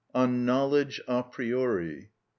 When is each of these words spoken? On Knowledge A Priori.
On 0.15 0.45
Knowledge 0.45 0.99
A 1.07 1.21
Priori. 1.21 2.09